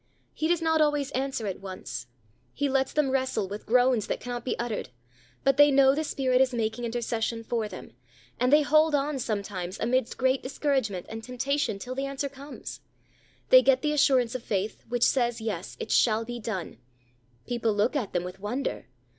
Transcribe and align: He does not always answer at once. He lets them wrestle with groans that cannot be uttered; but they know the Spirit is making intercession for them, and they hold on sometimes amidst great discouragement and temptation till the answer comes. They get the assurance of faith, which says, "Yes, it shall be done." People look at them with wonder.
He 0.33 0.47
does 0.47 0.63
not 0.63 0.81
always 0.81 1.11
answer 1.11 1.45
at 1.45 1.59
once. 1.59 2.07
He 2.55 2.67
lets 2.67 2.91
them 2.91 3.11
wrestle 3.11 3.47
with 3.47 3.67
groans 3.67 4.07
that 4.07 4.19
cannot 4.19 4.43
be 4.43 4.57
uttered; 4.57 4.89
but 5.43 5.57
they 5.57 5.69
know 5.69 5.93
the 5.93 6.03
Spirit 6.03 6.41
is 6.41 6.55
making 6.55 6.85
intercession 6.85 7.43
for 7.43 7.67
them, 7.67 7.91
and 8.39 8.51
they 8.51 8.63
hold 8.63 8.95
on 8.95 9.19
sometimes 9.19 9.79
amidst 9.79 10.17
great 10.17 10.41
discouragement 10.41 11.05
and 11.07 11.23
temptation 11.23 11.77
till 11.77 11.93
the 11.93 12.07
answer 12.07 12.29
comes. 12.29 12.81
They 13.49 13.61
get 13.61 13.83
the 13.83 13.93
assurance 13.93 14.33
of 14.33 14.41
faith, 14.41 14.83
which 14.89 15.03
says, 15.03 15.39
"Yes, 15.39 15.77
it 15.79 15.91
shall 15.91 16.25
be 16.25 16.39
done." 16.39 16.79
People 17.45 17.71
look 17.75 17.95
at 17.95 18.11
them 18.11 18.23
with 18.23 18.39
wonder. 18.39 18.87